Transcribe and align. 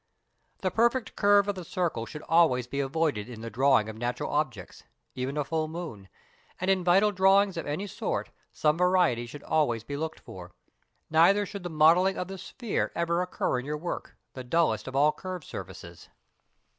The 0.61 0.71
perfect 0.71 1.15
curve 1.15 1.47
of 1.47 1.53
the 1.53 1.63
circle 1.63 2.07
should 2.07 2.23
always 2.23 2.65
be 2.65 2.79
avoided 2.79 3.29
in 3.29 3.41
the 3.41 3.51
drawing 3.51 3.87
of 3.87 3.95
natural 3.99 4.31
objects 4.31 4.83
(even 5.13 5.37
a 5.37 5.43
full 5.45 5.67
moon), 5.67 6.09
and 6.59 6.71
in 6.71 6.83
vital 6.83 7.11
drawings 7.11 7.55
of 7.55 7.67
any 7.67 7.85
sort 7.85 8.31
some 8.51 8.79
variety 8.79 9.27
should 9.27 9.43
always 9.43 9.83
be 9.83 9.95
looked 9.95 10.19
for. 10.19 10.53
Neither 11.11 11.45
should 11.45 11.61
the 11.61 11.69
modelling 11.69 12.17
of 12.17 12.29
the 12.29 12.39
sphere 12.39 12.91
ever 12.95 13.21
occur 13.21 13.59
in 13.59 13.65
your 13.67 13.77
work, 13.77 14.15
the 14.33 14.43
dullest 14.43 14.87
of 14.87 14.95
all 14.95 15.11
curved 15.11 15.45
surfaces. 15.45 16.09